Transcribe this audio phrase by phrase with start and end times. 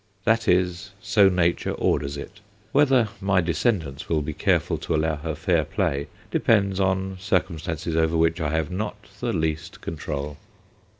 [0.23, 2.39] That is, so Nature orders it;
[2.71, 8.17] whether my descendants will be careful to allow her fair play depends on circumstances over
[8.17, 10.37] which I have not the least control.